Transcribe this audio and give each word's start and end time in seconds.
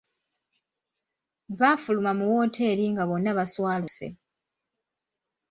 Baafuluma 1.59 2.11
mu 2.17 2.25
wooteeri 2.31 2.85
nga 2.93 3.03
bonna 3.09 3.31
baswaluse. 3.37 4.07